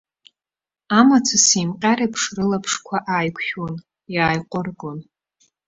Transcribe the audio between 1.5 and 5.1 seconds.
еимҟьареиԥш рылаԥшқәа ааиқәшәон, иааиҟәыргон.